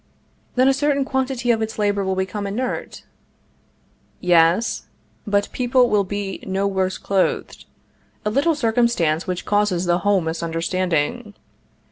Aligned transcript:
Then 0.55 0.67
a 0.67 0.73
certain 0.73 1.05
quantity 1.05 1.51
of 1.51 1.61
its 1.61 1.77
labor 1.77 2.03
will 2.03 2.15
become 2.15 2.47
inert? 2.47 3.03
Yes; 4.19 4.87
but 5.27 5.51
people 5.51 5.91
will 5.91 6.03
be 6.03 6.39
no 6.41 6.65
worse 6.65 6.97
clothed 6.97 7.65
a 8.25 8.31
little 8.31 8.55
circumstance 8.55 9.27
which 9.27 9.45
causes 9.45 9.85
the 9.85 9.99
whole 9.99 10.21
misunderstanding. 10.21 11.35